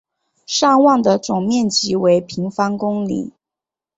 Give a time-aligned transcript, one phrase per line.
[0.47, 3.33] 尚旺的总面积为平方公里。